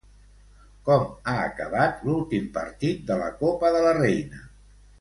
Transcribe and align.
Com 0.87 1.05
ha 1.09 1.35
acabat 1.49 2.01
l'últim 2.07 2.49
partit 2.57 3.07
de 3.13 3.21
la 3.23 3.31
Copa 3.45 3.73
de 3.79 3.87
la 3.89 3.93
Reina? 4.03 4.45